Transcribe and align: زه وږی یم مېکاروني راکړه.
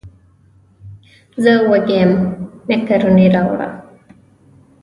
زه 1.43 1.51
وږی 1.69 1.97
یم 2.01 2.11
مېکاروني 2.67 3.27
راکړه. 3.35 3.67